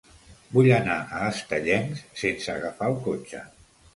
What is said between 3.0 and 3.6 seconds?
cotxe.